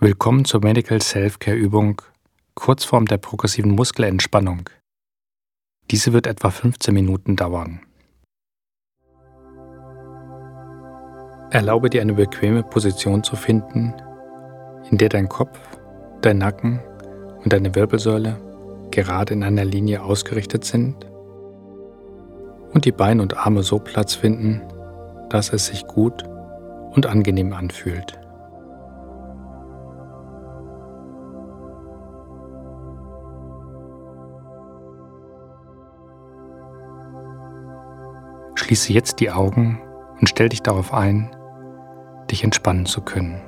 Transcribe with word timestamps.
Willkommen 0.00 0.44
zur 0.44 0.62
Medical 0.62 1.02
Self-Care 1.02 1.56
Übung 1.56 2.00
Kurzform 2.54 3.06
der 3.06 3.16
progressiven 3.18 3.72
Muskelentspannung. 3.72 4.70
Diese 5.90 6.12
wird 6.12 6.28
etwa 6.28 6.50
15 6.50 6.94
Minuten 6.94 7.34
dauern. 7.34 7.80
Erlaube 11.50 11.90
dir 11.90 12.00
eine 12.00 12.14
bequeme 12.14 12.62
Position 12.62 13.24
zu 13.24 13.34
finden, 13.34 13.92
in 14.88 14.98
der 14.98 15.08
dein 15.08 15.28
Kopf, 15.28 15.58
dein 16.22 16.38
Nacken 16.38 16.78
und 17.42 17.52
deine 17.52 17.74
Wirbelsäule 17.74 18.40
gerade 18.92 19.34
in 19.34 19.42
einer 19.42 19.64
Linie 19.64 20.04
ausgerichtet 20.04 20.64
sind 20.64 21.10
und 22.72 22.84
die 22.84 22.92
Beine 22.92 23.20
und 23.20 23.36
Arme 23.36 23.64
so 23.64 23.80
Platz 23.80 24.14
finden, 24.14 24.62
dass 25.28 25.52
es 25.52 25.66
sich 25.66 25.88
gut 25.88 26.22
und 26.92 27.06
angenehm 27.06 27.52
anfühlt. 27.52 28.16
Schließe 38.68 38.92
jetzt 38.92 39.20
die 39.20 39.30
Augen 39.30 39.80
und 40.20 40.28
stell 40.28 40.50
dich 40.50 40.62
darauf 40.62 40.92
ein, 40.92 41.34
dich 42.30 42.44
entspannen 42.44 42.84
zu 42.84 43.00
können. 43.00 43.40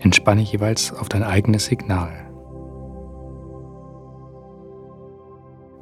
Entspanne 0.00 0.42
jeweils 0.42 0.92
auf 0.92 1.08
dein 1.08 1.22
eigenes 1.22 1.64
Signal. 1.64 2.10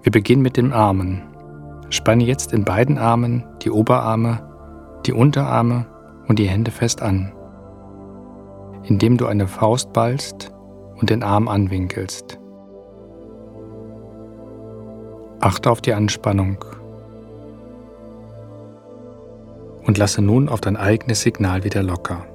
Wir 0.03 0.13
beginnen 0.13 0.43
mit 0.43 0.57
den 0.57 0.73
Armen. 0.73 1.35
Spanne 1.89 2.23
jetzt 2.23 2.53
in 2.53 2.65
beiden 2.65 2.97
Armen 2.97 3.45
die 3.63 3.73
Oberarme, 3.73 4.50
die 5.07 5.13
Unterarme 5.13 5.87
und 6.29 6.39
die 6.39 6.49
Hände 6.49 6.71
fest 6.71 7.03
an, 7.03 7.33
indem 8.85 9.17
du 9.17 9.27
eine 9.27 9.47
Faust 9.47 9.93
ballst 9.93 10.53
und 10.97 11.11
den 11.11 11.23
Arm 11.23 11.49
anwinkelst. 11.49 12.39
Achte 15.41 15.71
auf 15.71 15.81
die 15.81 15.95
Anspannung 15.95 16.65
und 19.87 19.97
lasse 19.97 20.21
nun 20.21 20.49
auf 20.49 20.61
dein 20.61 20.77
eigenes 20.77 21.23
Signal 21.23 21.65
wieder 21.65 21.83
locker. 21.83 22.27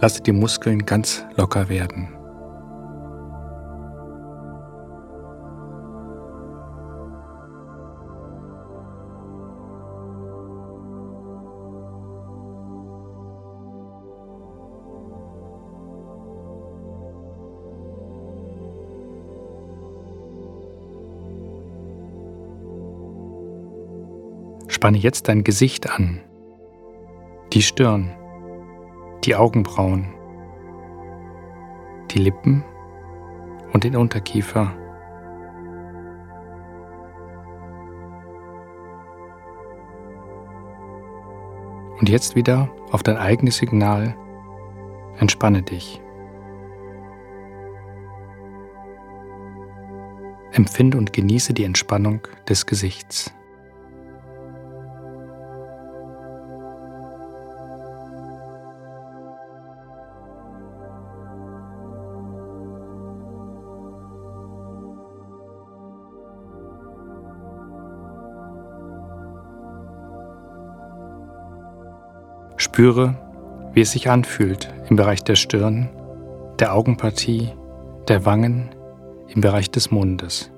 Lasse 0.00 0.22
die 0.22 0.32
Muskeln 0.32 0.84
ganz 0.84 1.24
locker 1.36 1.68
werden. 1.68 2.17
Spanne 24.78 24.98
jetzt 24.98 25.26
dein 25.26 25.42
Gesicht 25.42 25.90
an, 25.90 26.20
die 27.52 27.62
Stirn, 27.62 28.14
die 29.24 29.34
Augenbrauen, 29.34 30.14
die 32.12 32.20
Lippen 32.20 32.62
und 33.72 33.82
den 33.82 33.96
Unterkiefer. 33.96 34.72
Und 41.98 42.08
jetzt 42.08 42.36
wieder 42.36 42.70
auf 42.92 43.02
dein 43.02 43.16
eigenes 43.16 43.56
Signal, 43.56 44.14
entspanne 45.18 45.62
dich. 45.62 46.00
Empfinde 50.52 50.98
und 50.98 51.12
genieße 51.12 51.52
die 51.52 51.64
Entspannung 51.64 52.20
des 52.48 52.64
Gesichts. 52.64 53.34
Spüre, 72.78 73.16
wie 73.72 73.80
es 73.80 73.90
sich 73.90 74.08
anfühlt 74.08 74.72
im 74.88 74.94
Bereich 74.94 75.24
der 75.24 75.34
Stirn, 75.34 75.88
der 76.60 76.76
Augenpartie, 76.76 77.48
der 78.06 78.24
Wangen, 78.24 78.72
im 79.26 79.40
Bereich 79.40 79.68
des 79.68 79.90
Mundes. 79.90 80.52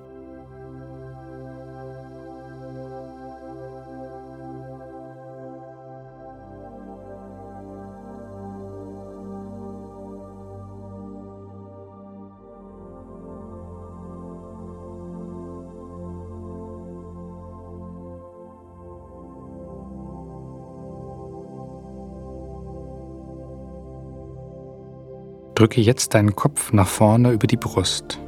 Drücke 25.60 25.82
jetzt 25.82 26.14
deinen 26.14 26.34
Kopf 26.34 26.72
nach 26.72 26.88
vorne 26.88 27.32
über 27.32 27.46
die 27.46 27.58
Brust. 27.58 28.18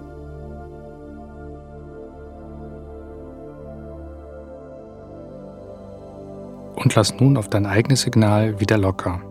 Und 6.77 6.95
lass 6.95 7.19
nun 7.19 7.39
auf 7.39 7.49
dein 7.49 7.65
eigenes 7.65 8.03
Signal 8.03 8.61
wieder 8.61 8.77
locker. 8.77 9.23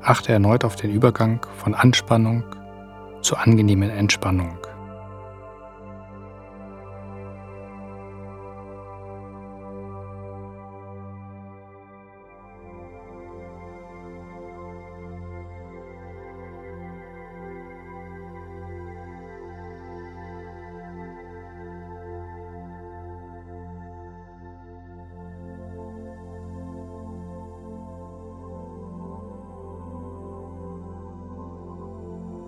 Achte 0.00 0.32
erneut 0.32 0.64
auf 0.64 0.74
den 0.74 0.90
Übergang 0.90 1.44
von 1.58 1.74
Anspannung 1.74 2.44
zu 3.20 3.36
angenehmen 3.36 3.90
Entspannung. 3.90 4.59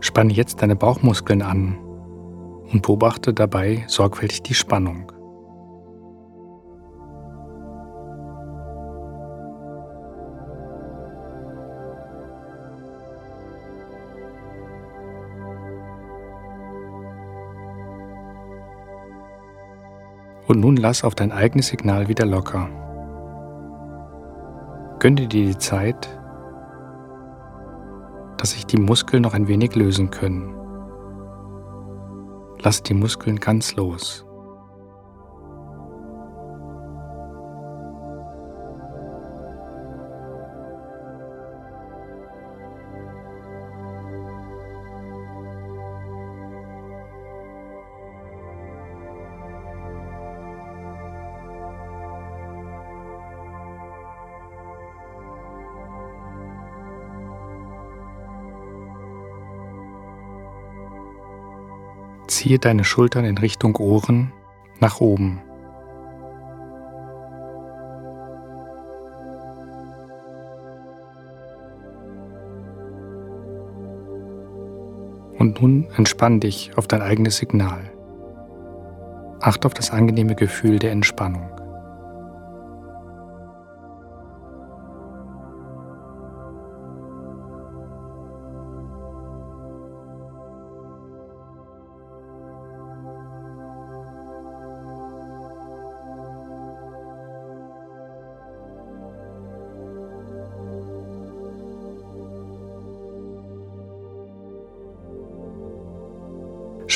Spanne 0.02 0.32
jetzt 0.32 0.60
deine 0.60 0.74
Bauchmuskeln 0.74 1.42
an 1.42 1.78
und 2.72 2.82
beobachte 2.82 3.32
dabei 3.32 3.84
sorgfältig 3.86 4.42
die 4.42 4.54
Spannung. 4.54 5.12
Und 20.48 20.59
nun 20.59 20.77
lass 20.77 21.04
auf 21.04 21.15
dein 21.15 21.30
eigenes 21.30 21.68
Signal 21.68 22.09
wieder 22.09 22.27
locker. 22.27 22.68
Gönne 24.98 25.28
dir 25.28 25.47
die 25.47 25.59
Zeit, 25.59 26.21
dass 28.42 28.50
sich 28.50 28.66
die 28.66 28.77
Muskeln 28.77 29.22
noch 29.22 29.34
ein 29.34 29.47
wenig 29.47 29.77
lösen 29.77 30.10
können. 30.10 30.53
Lass 32.59 32.83
die 32.83 32.92
Muskeln 32.92 33.39
ganz 33.39 33.77
los. 33.77 34.27
Ziehe 62.32 62.58
deine 62.58 62.82
Schultern 62.82 63.26
in 63.26 63.36
Richtung 63.36 63.76
Ohren 63.76 64.32
nach 64.80 65.02
oben. 65.02 65.42
Und 75.38 75.60
nun 75.60 75.88
entspann 75.94 76.40
dich 76.40 76.70
auf 76.78 76.88
dein 76.88 77.02
eigenes 77.02 77.36
Signal. 77.36 77.92
Acht 79.40 79.66
auf 79.66 79.74
das 79.74 79.90
angenehme 79.90 80.34
Gefühl 80.34 80.78
der 80.78 80.92
Entspannung. 80.92 81.61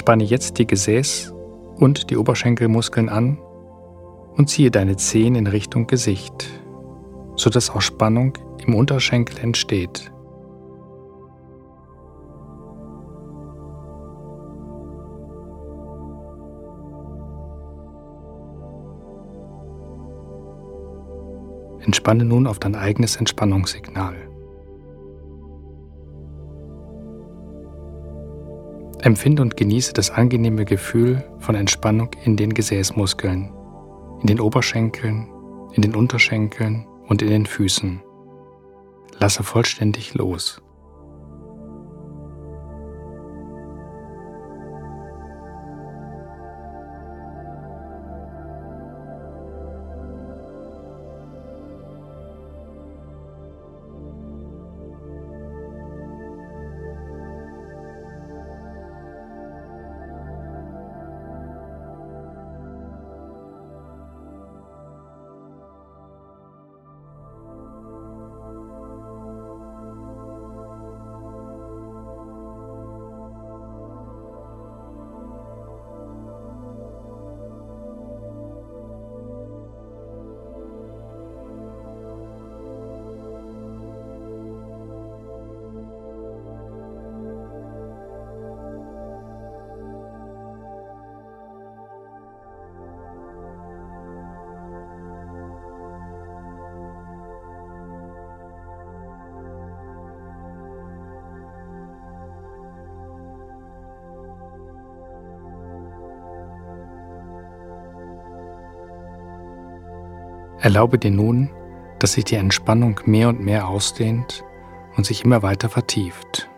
Spanne 0.06 0.23
jetzt 0.23 0.58
die 0.58 0.69
Gesäß- 0.69 1.32
und 1.81 2.11
die 2.11 2.17
Oberschenkelmuskeln 2.17 3.08
an 3.08 3.38
und 4.37 4.49
ziehe 4.49 4.70
deine 4.70 4.94
Zehen 4.94 5.35
in 5.35 5.49
Richtung 5.49 5.88
Gesicht, 5.88 6.49
sodass 7.35 7.70
auch 7.70 7.81
Spannung 7.81 8.38
im 8.64 8.76
Unterschenkel 8.76 9.41
entsteht. 9.41 10.12
Entspanne 21.81 22.25
nun 22.25 22.47
auf 22.47 22.61
dein 22.61 22.76
eigenes 22.76 23.17
Entspannungssignal. 23.17 24.25
Empfinde 29.06 29.41
und 29.41 29.56
genieße 29.56 29.93
das 29.93 30.11
angenehme 30.11 30.64
Gefühl 30.64 31.23
von 31.38 31.55
Entspannung 31.55 32.11
in 32.25 32.37
den 32.37 32.53
Gesäßmuskeln, 32.53 33.53
in 34.20 34.26
den 34.26 34.41
Oberschenkeln, 34.41 35.29
in 35.75 35.82
den 35.82 35.94
Unterschenkeln 35.94 36.88
und 37.06 37.23
in 37.23 37.29
den 37.29 37.47
Füßen. 37.47 38.03
Lasse 39.20 39.44
vollständig 39.44 40.14
los. 40.14 40.61
Erlaube 110.58 110.99
dir 110.99 111.11
nun, 111.11 111.50
dass 111.99 112.14
sich 112.14 112.25
die 112.25 112.37
Entspannung 112.37 113.00
mehr 113.05 113.29
und 113.29 113.41
mehr 113.41 113.69
ausdehnt 113.69 114.44
und 114.97 115.05
sich 115.05 115.25
immer 115.25 115.43
weiter 115.43 115.69
vertieft. 115.69 116.49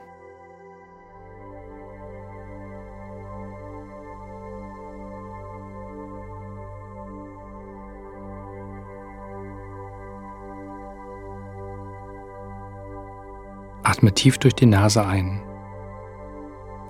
Atme 13.83 14.13
tief 14.13 14.39
durch 14.39 14.55
die 14.55 14.67
Nase 14.67 15.05
ein 15.05 15.41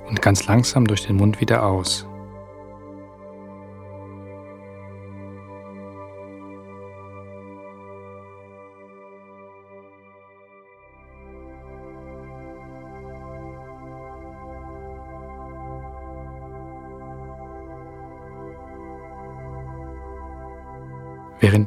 und 0.08 0.20
ganz 0.20 0.46
langsam 0.46 0.86
durch 0.86 1.06
den 1.06 1.16
Mund 1.16 1.40
wieder 1.40 1.64
aus. 1.64 2.08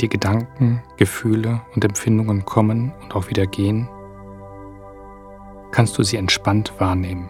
Die 0.01 0.09
Gedanken, 0.09 0.81
Gefühle 0.97 1.61
und 1.75 1.85
Empfindungen 1.85 2.45
kommen 2.45 2.93
und 3.01 3.15
auch 3.15 3.29
wieder 3.29 3.47
gehen, 3.47 3.87
kannst 5.71 5.97
du 5.97 6.03
sie 6.03 6.17
entspannt 6.17 6.73
wahrnehmen. 6.79 7.29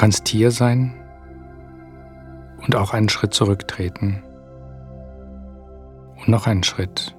Kannst 0.00 0.28
hier 0.28 0.50
sein 0.50 0.94
und 2.64 2.74
auch 2.74 2.94
einen 2.94 3.10
Schritt 3.10 3.34
zurücktreten. 3.34 4.22
Und 6.16 6.28
noch 6.28 6.46
einen 6.46 6.62
Schritt. 6.62 7.14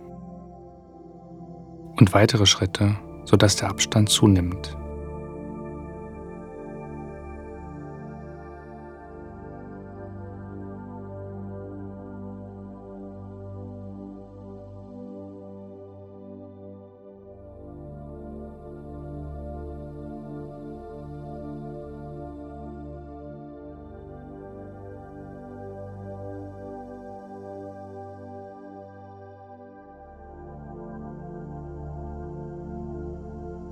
Und 2.00 2.12
weitere 2.16 2.48
Schritte, 2.48 2.96
sodass 3.26 3.56
der 3.56 3.70
Abstand 3.70 4.10
zunimmt. 4.10 4.76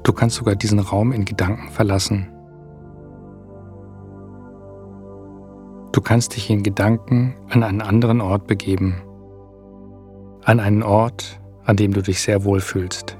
Du 0.10 0.16
kannst 0.16 0.38
sogar 0.38 0.56
diesen 0.56 0.80
Raum 0.80 1.12
in 1.12 1.24
Gedanken 1.24 1.70
verlassen. 1.70 2.28
Du 5.92 6.01
kannst 6.01 6.36
dich 6.36 6.50
in 6.50 6.63
Gedanken 6.63 7.36
an 7.51 7.62
einen 7.62 7.84
anderen 7.84 8.20
Ort 8.20 8.48
begeben. 8.48 9.04
An 10.44 10.60
einen 10.60 10.82
Ort, 10.82 11.39
an 11.63 11.75
dem 11.75 11.94
du 11.94 12.01
dich 12.01 12.22
sehr 12.22 12.44
wohl 12.44 12.60
fühlst. 12.60 13.19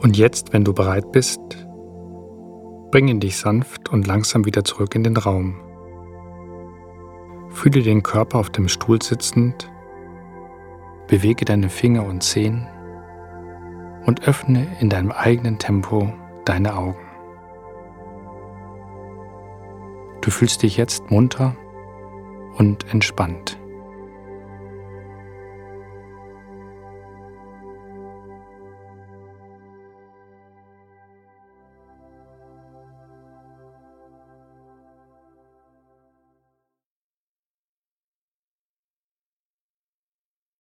Und 0.00 0.16
jetzt, 0.16 0.52
wenn 0.52 0.64
du 0.64 0.72
bereit 0.72 1.10
bist, 1.12 1.40
bringe 2.90 3.16
dich 3.16 3.36
sanft 3.36 3.88
und 3.88 4.06
langsam 4.06 4.44
wieder 4.44 4.64
zurück 4.64 4.94
in 4.94 5.04
den 5.04 5.16
Raum. 5.16 5.60
Fühle 7.50 7.82
den 7.82 8.02
Körper 8.02 8.38
auf 8.38 8.50
dem 8.50 8.68
Stuhl 8.68 9.02
sitzend, 9.02 9.70
bewege 11.08 11.44
deine 11.44 11.68
Finger 11.68 12.06
und 12.06 12.22
Zehen 12.22 12.66
und 14.06 14.26
öffne 14.26 14.66
in 14.80 14.88
deinem 14.88 15.10
eigenen 15.10 15.58
Tempo 15.58 16.12
deine 16.44 16.76
Augen. 16.76 17.08
Du 20.20 20.30
fühlst 20.30 20.62
dich 20.62 20.76
jetzt 20.76 21.10
munter 21.10 21.56
und 22.56 22.92
entspannt. 22.92 23.57